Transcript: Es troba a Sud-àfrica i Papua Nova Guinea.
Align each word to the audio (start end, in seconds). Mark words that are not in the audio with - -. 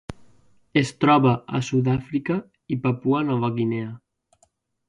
Es 0.81 0.91
troba 1.03 1.33
a 1.59 1.61
Sud-àfrica 1.69 2.39
i 2.77 2.81
Papua 2.87 3.23
Nova 3.29 3.55
Guinea. 3.59 3.93